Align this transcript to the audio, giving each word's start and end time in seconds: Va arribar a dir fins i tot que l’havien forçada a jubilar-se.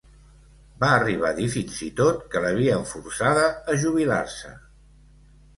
Va 0.83 0.87
arribar 0.93 1.27
a 1.29 1.35
dir 1.39 1.49
fins 1.57 1.77
i 1.87 1.89
tot 2.01 2.25
que 2.33 2.43
l’havien 2.45 2.89
forçada 2.95 3.47
a 3.75 3.79
jubilar-se. 3.85 4.59